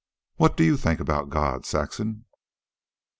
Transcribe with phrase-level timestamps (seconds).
[0.37, 2.25] What do you think about God, Saxon?"